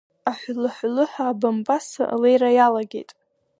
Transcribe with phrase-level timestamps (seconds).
[0.29, 3.09] Аҳәылы-ҳәылыҳәа абамба-сы алеира иалагеит.